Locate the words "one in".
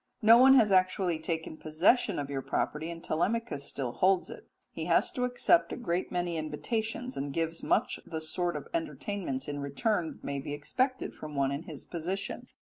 11.35-11.65